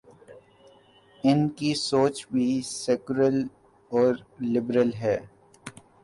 ان 1.23 1.39
کی 1.57 1.73
سوچ 1.79 2.15
بھی 2.31 2.47
سیکولر 2.69 3.35
اور 3.91 4.13
لبرل 4.51 4.91
ہے۔ 4.93 5.17